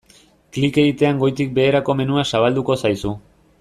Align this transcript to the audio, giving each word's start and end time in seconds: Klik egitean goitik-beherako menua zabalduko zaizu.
Klik 0.57 0.79
egitean 0.83 1.19
goitik-beherako 1.25 1.97
menua 2.01 2.27
zabalduko 2.35 2.83
zaizu. 2.87 3.17